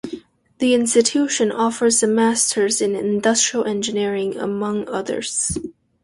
[0.57, 5.55] The institution offers the Master's in Industrial Engineering among others.